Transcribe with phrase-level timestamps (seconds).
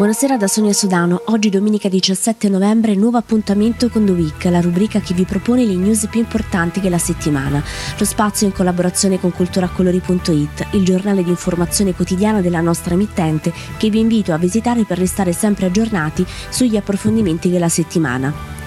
[0.00, 1.20] Buonasera da Sonia Sodano.
[1.26, 5.74] Oggi domenica 17 novembre, nuovo appuntamento con The Week, la rubrica che vi propone le
[5.74, 7.62] news più importanti della settimana.
[7.98, 13.90] Lo spazio in collaborazione con culturacolori.it, il giornale di informazione quotidiana della nostra emittente che
[13.90, 18.59] vi invito a visitare per restare sempre aggiornati sugli approfondimenti della settimana.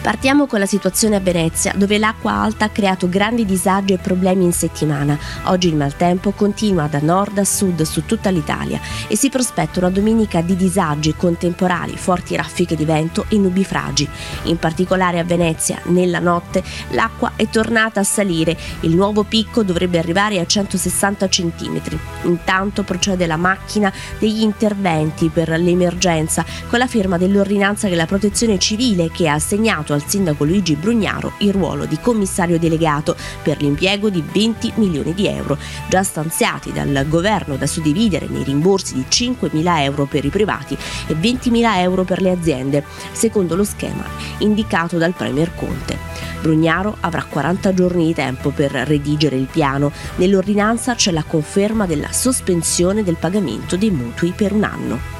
[0.00, 4.44] Partiamo con la situazione a Venezia, dove l'acqua alta ha creato grandi disagi e problemi
[4.44, 5.18] in settimana.
[5.44, 9.90] Oggi il maltempo continua da nord a sud su tutta l'Italia e si prospetta una
[9.90, 14.08] domenica di disagi con temporali, forti raffiche di vento e nubifragi.
[14.44, 18.56] In particolare a Venezia, nella notte, l'acqua è tornata a salire.
[18.80, 21.80] Il nuovo picco dovrebbe arrivare a 160 cm.
[22.22, 29.10] Intanto procede la macchina degli interventi per l'emergenza con la firma dell'ordinanza della protezione civile
[29.10, 34.10] che ha assegnato assegnato al sindaco Luigi Brugnaro il ruolo di commissario delegato per l'impiego
[34.10, 35.56] di 20 milioni di euro,
[35.88, 40.76] già stanziati dal governo da suddividere nei rimborsi di 5 mila euro per i privati
[41.06, 44.04] e 20 mila euro per le aziende, secondo lo schema
[44.38, 45.96] indicato dal Premier Conte.
[46.40, 49.90] Brugnaro avrà 40 giorni di tempo per redigere il piano.
[50.16, 55.17] Nell'ordinanza c'è la conferma della sospensione del pagamento dei mutui per un anno.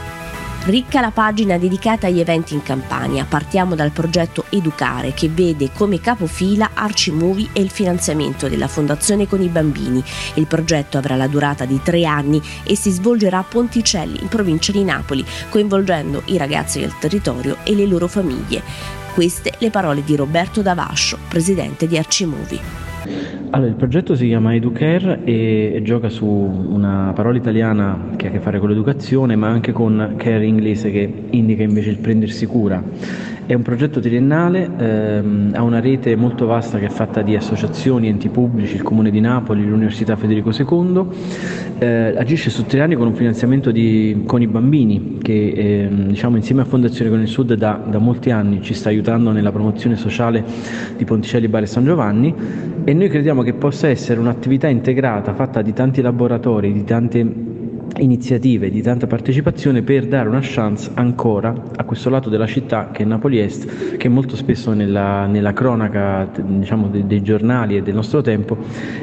[0.65, 3.25] Ricca la pagina dedicata agli eventi in Campania.
[3.25, 9.41] Partiamo dal progetto Educare che vede come capofila Arcimovie e il finanziamento della Fondazione con
[9.41, 10.03] i bambini.
[10.35, 14.73] Il progetto avrà la durata di tre anni e si svolgerà a Ponticelli, in provincia
[14.73, 18.63] di Napoli, coinvolgendo i ragazzi del territorio e le loro famiglie.
[19.15, 22.88] Queste le parole di Roberto Davascio, presidente di Arcimovie.
[23.51, 28.33] Allora, il progetto si chiama Educare e, gioca su una parola italiana che ha a
[28.33, 32.83] che fare con l'educazione, ma anche con care inglese che indica invece il prendersi cura.
[33.49, 38.09] È un progetto triennale, ehm, ha una rete molto vasta che è fatta di associazioni,
[38.09, 41.07] enti pubblici, il Comune di Napoli, l'Università Federico II,
[41.79, 46.37] eh, agisce su tre anni con un finanziamento di, con i bambini che ehm, diciamo,
[46.37, 49.97] insieme a Fondazione Con il Sud da, da molti anni ci sta aiutando nella promozione
[49.97, 50.45] sociale
[50.99, 52.35] di Ponticelli Bar e San Giovanni
[52.85, 57.57] e noi crediamo che possa essere un'attività integrata fatta di tanti laboratori, di tante
[57.97, 63.03] iniziative, di tanta partecipazione per dare una chance ancora a questo lato della città che
[63.03, 67.95] è Napoli Est, che molto spesso nella, nella cronaca diciamo, dei, dei, giornali e del
[67.95, 68.57] nostro tempo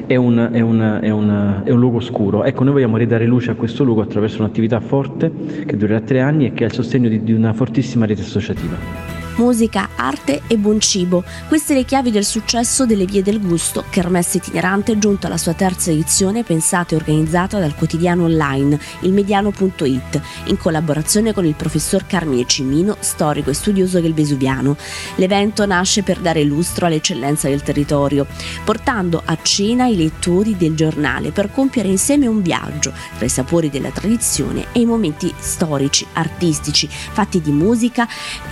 [0.05, 2.43] è un, è, un, è, un, è un, luogo oscuro.
[2.43, 5.31] Ecco, noi vogliamo ridare luce a questo luogo attraverso un'attività forte
[5.65, 9.14] che durerà tre anni e che ha il sostegno di, di una fortissima rete associativa
[9.35, 11.23] musica, arte e buon cibo.
[11.47, 15.91] Queste le chiavi del successo delle Vie del Gusto, kermesse itinerante giunta alla sua terza
[15.91, 22.45] edizione pensata e organizzata dal quotidiano online il mediano.it in collaborazione con il professor Carmine
[22.45, 24.77] Cimino, storico e studioso del Vesuviano.
[25.15, 28.25] L'evento nasce per dare lustro all'eccellenza del territorio,
[28.63, 33.69] portando a cena i lettori del giornale per compiere insieme un viaggio tra i sapori
[33.69, 38.07] della tradizione e i momenti storici, artistici, fatti di musica,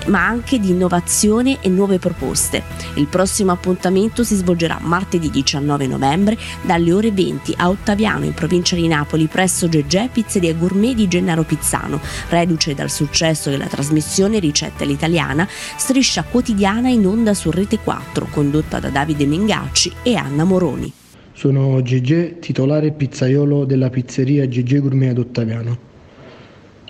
[0.08, 2.64] ma anche di innovazione e nuove proposte.
[2.96, 8.76] Il prossimo appuntamento si svolgerà martedì 19 novembre dalle ore 20 a Ottaviano in provincia
[8.76, 14.84] di Napoli presso Gegè Pizzeria Gourmet di Gennaro Pizzano, reduce dal successo della trasmissione Ricetta
[14.84, 15.48] all'italiana,
[15.78, 20.92] striscia quotidiana in onda su Rete 4 condotta da Davide Mingacci e Anna Moroni.
[21.34, 25.92] Sono Gegè, titolare pizzaiolo della pizzeria Gegè Gourmet ad Ottaviano.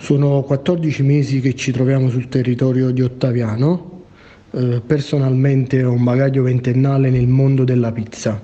[0.04, 4.02] Sono 14 mesi che ci troviamo sul territorio di Ottaviano.
[4.50, 8.38] Eh, personalmente ho un bagaglio ventennale nel mondo della pizza.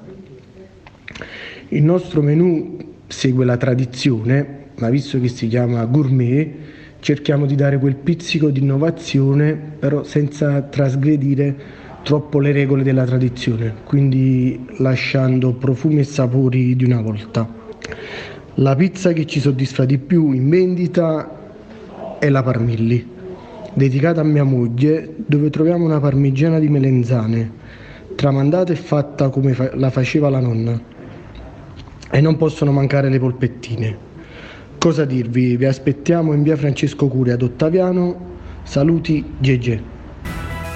[1.69, 6.51] Il nostro menù segue la tradizione, ma visto che si chiama gourmet,
[7.01, 11.55] cerchiamo di dare quel pizzico di innovazione, però senza trasgredire
[12.03, 17.47] troppo le regole della tradizione, quindi lasciando profumi e sapori di una volta.
[18.55, 21.35] La pizza che ci soddisfa di più in vendita
[22.21, 23.05] è la Parmilli,
[23.73, 27.51] dedicata a mia moglie, dove troviamo una parmigiana di melenzane,
[28.15, 30.79] tramandata e fatta come fa- la faceva la nonna.
[32.11, 34.09] E non possono mancare le polpettine.
[34.77, 35.57] Cosa dirvi?
[35.57, 38.29] Vi aspettiamo in via Francesco Curi ad Ottaviano.
[38.65, 39.83] Saluti Gege.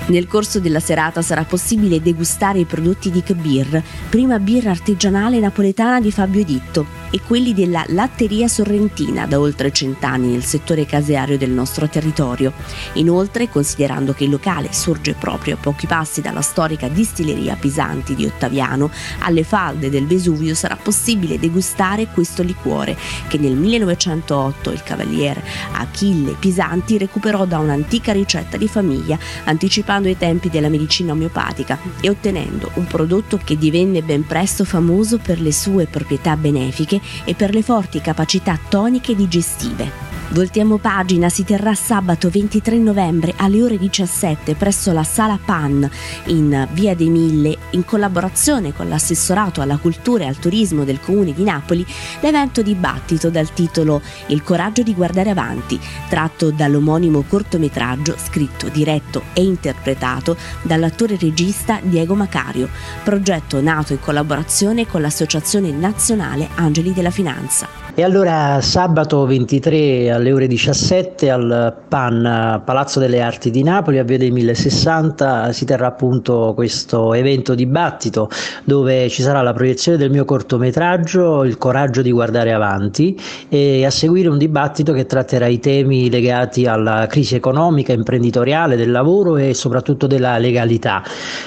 [0.06, 6.00] Nel corso della serata sarà possibile degustare i prodotti di Kbir, prima birra artigianale napoletana
[6.00, 11.50] di Fabio Ditto, e quelli della latteria sorrentina da oltre cent'anni nel settore caseario del
[11.50, 12.52] nostro territorio.
[12.94, 18.26] Inoltre, considerando che il locale sorge proprio a pochi passi dalla storica distilleria Pisanti di
[18.26, 18.90] Ottaviano,
[19.20, 25.44] alle falde del Vesuvio sarà possibile degustare questo liquore che nel 1908 il cavaliere
[25.74, 32.10] Achille Pisanti recuperò da un'antica ricetta di famiglia, anticipando i tempi della medicina omeopatica e
[32.10, 37.54] ottenendo un prodotto che divenne ben presto famoso per le sue proprietà benefiche e per
[37.54, 40.13] le forti capacità toniche digestive.
[40.30, 45.88] Voltiamo pagina, si terrà sabato 23 novembre alle ore 17 presso la Sala PAN
[46.26, 51.32] in Via dei Mille in collaborazione con l'assessorato alla cultura e al turismo del comune
[51.32, 51.86] di Napoli
[52.20, 55.78] l'evento dibattito dal titolo Il coraggio di guardare avanti,
[56.08, 62.68] tratto dall'omonimo cortometraggio scritto, diretto e interpretato dall'attore regista Diego Macario,
[63.04, 67.83] progetto nato in collaborazione con l'Associazione Nazionale Angeli della Finanza.
[67.96, 74.02] E allora sabato 23 alle ore 17 al PAN Palazzo delle Arti di Napoli a
[74.02, 78.28] Via dei 1060 si terrà appunto questo evento dibattito
[78.64, 83.16] dove ci sarà la proiezione del mio cortometraggio Il coraggio di guardare avanti
[83.48, 88.90] e a seguire un dibattito che tratterà i temi legati alla crisi economica, imprenditoriale, del
[88.90, 91.00] lavoro e soprattutto della legalità.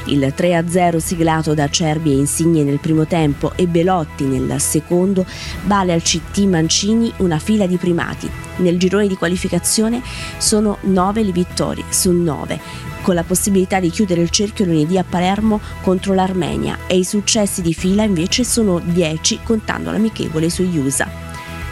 [0.07, 5.25] Il 3-0 siglato da Cerbi e Insigne nel primo tempo e Belotti nel secondo,
[5.65, 8.29] vale al CT Mancini una fila di primati.
[8.57, 10.01] Nel girone di qualificazione
[10.37, 12.59] sono 9 le vittorie su 9,
[13.01, 17.61] con la possibilità di chiudere il cerchio lunedì a Palermo contro l'Armenia e i successi
[17.61, 21.26] di fila invece sono 10 contando l'amichevole sugli USA.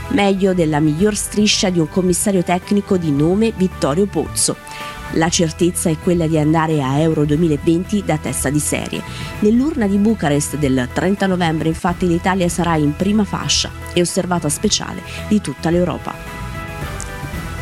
[0.09, 4.55] Meglio della miglior striscia di un commissario tecnico di nome Vittorio Pozzo.
[5.13, 9.01] La certezza è quella di andare a Euro 2020 da testa di serie.
[9.39, 15.01] Nell'urna di Bucarest del 30 novembre infatti l'Italia sarà in prima fascia e osservata speciale
[15.27, 16.44] di tutta l'Europa.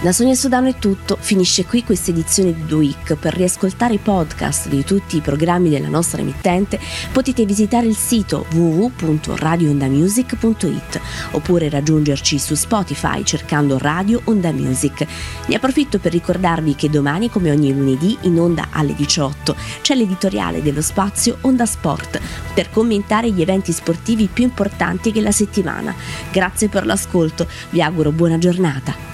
[0.03, 3.15] Da Sonia Sudano è tutto, finisce qui questa edizione di Week.
[3.15, 6.77] Per riascoltare i podcast di tutti i programmi della nostra emittente
[7.13, 10.99] potete visitare il sito www.radioondamusic.it
[11.31, 15.07] oppure raggiungerci su Spotify cercando Radio Onda Music.
[15.45, 20.61] Ne approfitto per ricordarvi che domani, come ogni lunedì, in onda alle 18, c'è l'editoriale
[20.61, 22.19] dello spazio Onda Sport
[22.53, 25.95] per commentare gli eventi sportivi più importanti della settimana.
[26.29, 29.12] Grazie per l'ascolto, vi auguro buona giornata.